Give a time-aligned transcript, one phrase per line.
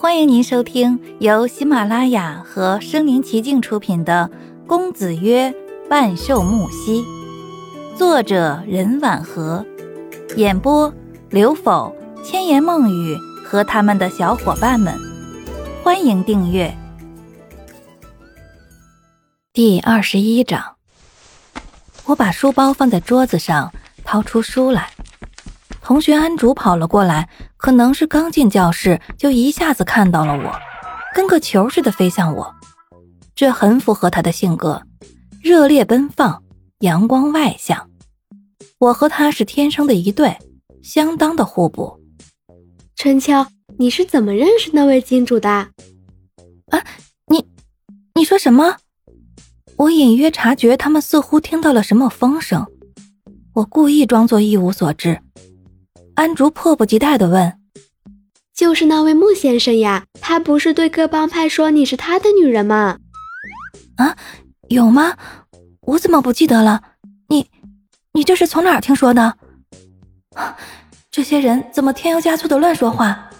[0.00, 4.30] 欢迎您收听由喜马拉雅和声临其境出品的
[4.68, 5.52] 《公子曰
[5.90, 7.02] 万寿木兮》，
[7.96, 9.66] 作者任婉和，
[10.36, 10.94] 演播
[11.30, 11.92] 刘否、
[12.22, 14.94] 千言梦语和他们的小伙伴们。
[15.82, 16.72] 欢迎订阅。
[19.52, 20.76] 第二十一章，
[22.04, 23.72] 我把书包放在桌子上，
[24.04, 24.90] 掏出书来。
[25.88, 30.54] 同学安竹跑了过来，可能是刚进教室就一下子看到了我，
[31.14, 32.54] 跟个球似的飞向我。
[33.34, 34.82] 这很符合他的性格，
[35.40, 36.42] 热烈奔放，
[36.80, 37.88] 阳光外向。
[38.76, 40.36] 我和他是天生的一对，
[40.82, 41.98] 相当的互补。
[42.94, 43.46] 春秋，
[43.78, 45.48] 你是怎么认识那位金主的？
[45.48, 46.84] 啊，
[47.28, 47.42] 你，
[48.14, 48.76] 你说什么？
[49.78, 52.66] 我隐约察觉他们似乎听到了什么风声，
[53.54, 55.18] 我故意装作一无所知。
[56.18, 57.60] 安竹迫不及待地问
[58.52, 62.98] ：“就是那位穆先生呀，他不是对各帮派说你是他的女人吗
[63.98, 64.16] ？”“啊，
[64.68, 65.16] 有吗？
[65.82, 66.82] 我怎么不记得了？
[67.28, 67.48] 你，
[68.14, 69.36] 你这是从哪儿听说的？
[71.08, 73.30] 这些人怎么添油加醋的乱说话？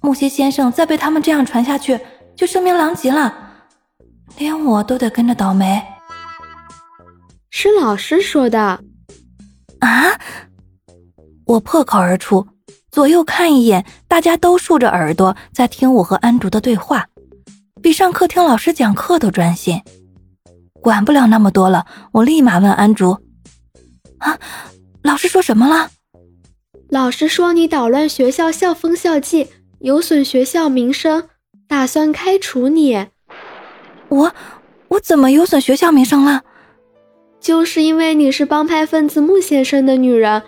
[0.00, 1.98] 木西先生再被他们这样传下去，
[2.36, 3.36] 就声名狼藉了，
[4.36, 5.82] 连我都得跟着倒霉。
[7.50, 8.78] ”“是老师说的。
[9.82, 10.16] ”“啊？”
[11.48, 12.46] 我破口而出，
[12.90, 17.06] 左右看一眼，大家都竖着耳朵在听我和安竹的对话，
[17.80, 19.80] 比上课听老师讲课都专心。
[20.82, 23.16] 管不了那么多了，我立马问安竹
[24.20, 24.38] ：“啊，
[25.02, 25.88] 老师说什么了？”
[26.90, 29.48] 老师说你捣乱学校校风校纪，
[29.80, 31.30] 有损学校名声，
[31.66, 33.06] 打算开除你。
[34.10, 34.34] 我
[34.88, 36.42] 我怎么有损学校名声了？
[37.40, 40.42] 就是因为你是帮派分子穆先生的女人。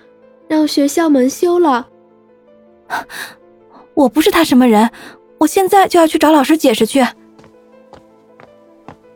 [0.50, 1.86] 让学校蒙羞了。
[3.94, 4.90] 我不是他什么人，
[5.38, 7.06] 我现在就要去找老师解释去。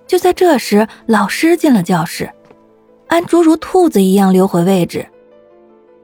[0.06, 2.30] 就在这时，老师进了教室，
[3.08, 5.04] 安竹如兔子一样溜回位置。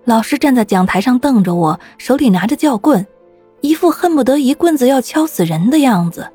[0.05, 3.07] 老师站在讲台上瞪着我，手里拿着教棍，
[3.61, 6.29] 一副恨不得一棍子要敲死人的样子。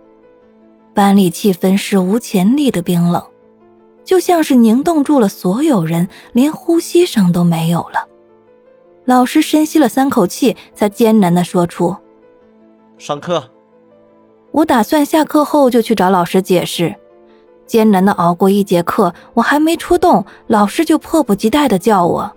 [0.94, 3.22] 班里气氛史无前例的冰冷，
[4.05, 8.07] 就像是凝冻住了所有人，连呼吸声都没有了。
[9.05, 11.95] 老师深吸了三口气，才艰难地说出
[12.97, 13.51] ：“上课。”
[14.51, 16.95] 我打算下课后就去找老师解释。
[17.67, 22.31] 艰难地熬过一节课，我还没出动，老师就迫不及待地叫我：“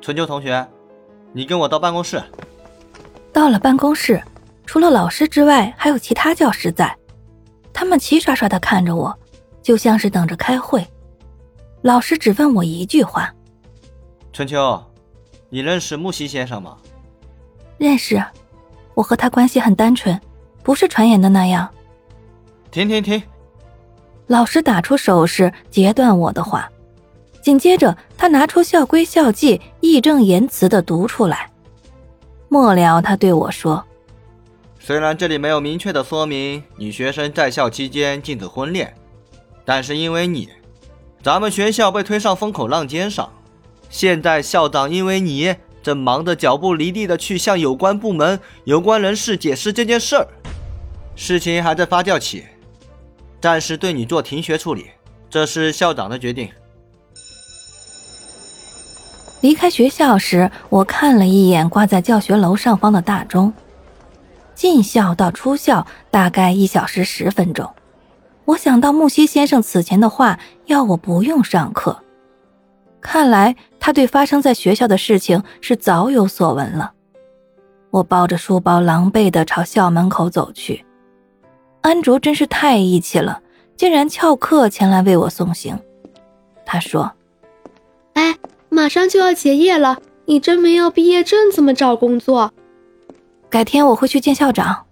[0.00, 0.66] 春秋同学，
[1.32, 2.22] 你跟我到办公室。”
[3.32, 4.22] 到了办公室，
[4.66, 6.94] 除了老师之外，还有其他教师在，
[7.72, 9.14] 他们齐刷刷地看着我，
[9.62, 10.86] 就像是等着开会。
[11.82, 13.32] 老师只问我一句话
[14.32, 14.82] ：“春秋。”
[15.54, 16.78] 你认识木西先生吗？
[17.76, 18.24] 认识，
[18.94, 20.18] 我和他关系很单纯，
[20.62, 21.68] 不是传言的那样。
[22.70, 23.22] 停停停！
[24.28, 26.66] 老师打出手势截断我的话，
[27.42, 31.50] 紧接着他拿出校规校纪，义正言辞的读出来。
[32.48, 33.84] 末了，他对我说
[34.80, 38.94] ：“虽然这里没有明确的说明女学生在校期间禁止婚恋，
[39.66, 40.48] 但是因为你，
[41.22, 43.30] 咱们学校被推上风口浪尖上。”
[43.92, 50.26] 现在校长因为你正忙得脚步离地的去向有关部门、有关人士解释这件事儿，
[51.14, 52.42] 事情还在发酵期，
[53.38, 54.86] 暂时对你做停学处理，
[55.28, 56.48] 这是校长的决定。
[59.42, 63.52] 离开学校时，我看了一眼挂在教学楼上方的大钟，
[64.54, 67.70] 进校到出校大概一小时十分钟。
[68.46, 72.02] 我想到木西先生此前的话，要我不用上课。
[73.02, 76.92] 看来他对发生在学校的事情是早有所闻了。
[77.90, 80.82] 我抱着书包，狼狈地朝校门口走去。
[81.82, 83.42] 安卓真是太义气了，
[83.76, 85.78] 竟然翘课前来为我送行。
[86.64, 87.12] 他说
[88.14, 88.38] ：“哎，
[88.70, 92.52] 马上就要结业了，你真没有毕业证怎么找工作？
[93.50, 94.86] 改天我会去见校长。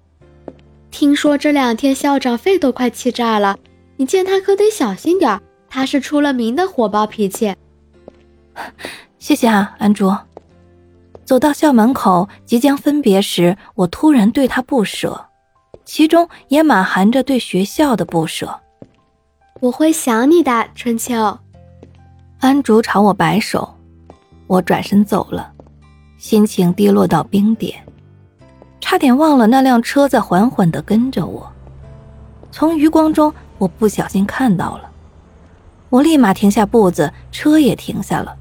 [0.90, 3.56] 听说这两天校长肺都快气炸了，
[3.96, 7.54] 你见他可得小心点他是出了名的火爆脾气。”
[9.18, 10.18] 谢谢啊，安卓。
[11.24, 15.26] 走到校门口，即将分别时，我突然对他不舍，
[15.84, 18.60] 其中也满含着对学校的不舍。
[19.60, 21.38] 我会想你的，春秋。
[22.40, 23.76] 安竹朝我摆手，
[24.46, 25.52] 我转身走了，
[26.18, 27.78] 心情低落到冰点，
[28.80, 31.48] 差点忘了那辆车在缓缓地跟着我。
[32.50, 34.90] 从余光中，我不小心看到了，
[35.90, 38.36] 我立马停下步子，车也停下了。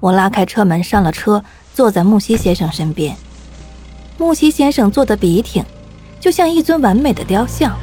[0.00, 1.44] 我拉开车门，上了车，
[1.74, 3.14] 坐在木西先生身边。
[4.18, 5.64] 木西先生坐得笔挺，
[6.18, 7.76] 就像一尊完美的雕像。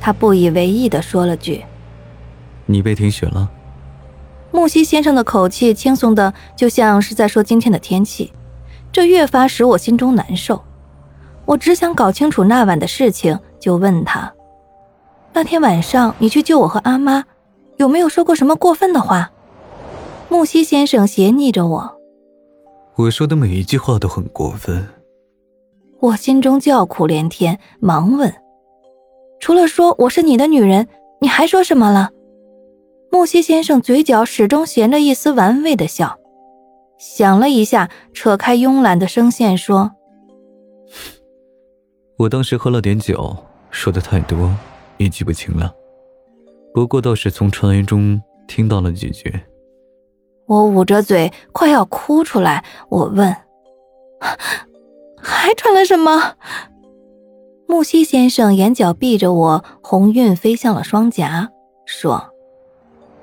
[0.00, 1.64] 他不以为意地说了句
[2.66, 3.50] ：“你被停学了。”
[4.52, 8.32] 木西先生的口气轻松的，就像是在说今天的天气，
[8.92, 10.62] 这越发使我心中难受。
[11.46, 14.32] 我只想搞清楚那晚的事情，就问他
[15.32, 17.24] ：“那天晚上你去救我和阿妈，
[17.76, 19.30] 有没有说过什么过分的话？”
[20.30, 21.98] 木西先生斜睨着我
[22.94, 24.86] ：“我说的每一句话都很过分。”
[25.98, 28.32] 我心中叫苦连天，忙问
[29.40, 30.86] ：“除了说我是你的女人，
[31.20, 32.10] 你还说什么了？”
[33.10, 36.16] 木西先生嘴角始终衔着一丝玩味的笑，
[36.96, 39.90] 想了一下，扯开慵懒的声线说
[42.18, 43.36] ：“我当时喝了点酒，
[43.72, 44.54] 说的太多，
[44.96, 45.74] 也记不清了。
[46.72, 49.34] 不过倒是从传言中听到了几句。”
[50.50, 52.64] 我捂着嘴，快要哭出来。
[52.88, 53.36] 我问
[55.16, 56.34] ：“还传了什么？”
[57.68, 61.48] 木西先生眼角闭着，我红晕飞向了双颊，
[61.86, 62.20] 说。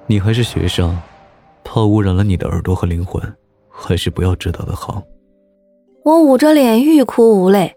[0.06, 0.98] 你还是学生，
[1.66, 3.22] 怕污染了你的耳朵和灵魂，
[3.70, 5.04] 还是不要知道的好。
[6.06, 7.76] 我捂着脸欲哭无泪，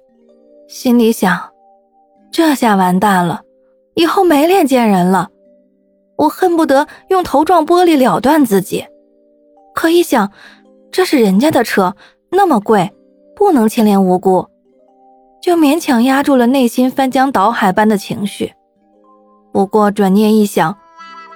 [0.68, 1.36] 心里想：
[2.30, 3.40] 这下完蛋了，
[3.94, 5.28] 以后没脸见人了。
[6.16, 8.86] 我恨不得用头撞玻璃了断自己，
[9.74, 10.30] 可一想，
[10.90, 11.94] 这是人家的车，
[12.30, 12.92] 那么贵，
[13.34, 14.48] 不能牵连无辜，
[15.40, 18.52] 就勉强压住了内心翻江倒海般的情绪。
[19.52, 20.70] 不过转念一想，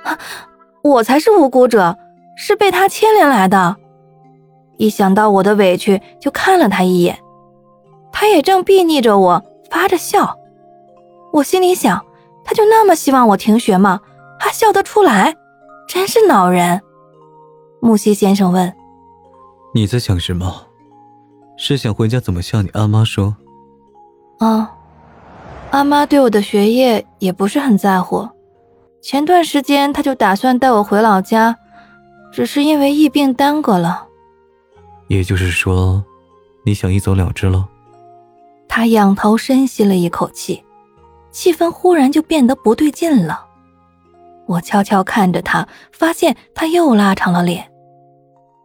[0.04, 0.18] 啊。
[0.82, 1.96] 我才是无辜者，
[2.36, 3.76] 是被他牵连来的。
[4.76, 7.18] 一想到我的委屈，就看了他一眼。
[8.12, 10.38] 他也正睥睨着我，发着笑。
[11.32, 12.04] 我心里想，
[12.44, 13.98] 他就那么希望我停学吗？
[14.38, 15.34] 还笑得出来，
[15.88, 16.82] 真是恼人。
[17.84, 18.74] 木西先生问
[19.74, 20.50] ：“你在想什么？
[21.58, 23.36] 是想回家怎么向你阿妈说？”
[24.40, 24.74] 啊，
[25.70, 28.26] 阿妈对我的学业也不是很在乎。
[29.02, 31.54] 前段时间她就打算带我回老家，
[32.32, 34.06] 只是因为疫病耽搁了。
[35.08, 36.02] 也就是说，
[36.64, 37.68] 你想一走了之了？
[38.66, 40.64] 他仰头深吸了一口气，
[41.30, 43.44] 气氛忽然就变得不对劲了。
[44.46, 47.70] 我悄悄看着他，发现他又拉长了脸。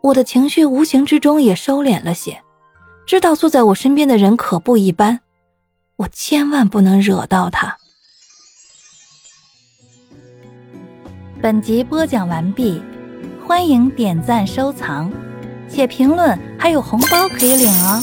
[0.01, 2.41] 我的情绪无形之中也收敛了些，
[3.05, 5.19] 知道坐在我身边的人可不一般，
[5.97, 7.77] 我千万不能惹到他。
[11.41, 12.81] 本集播讲完毕，
[13.45, 15.11] 欢迎点赞收藏，
[15.69, 18.01] 且评论还有红包可以领哦。